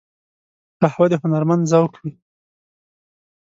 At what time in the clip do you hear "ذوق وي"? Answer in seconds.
1.71-2.11